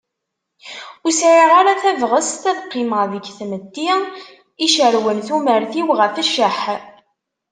[1.05, 3.91] Ur sɛiɣ ara tabɣest ad qqimeɣ deg tmetti
[4.65, 6.59] icerwen tumert-iw ɣef cceḥ.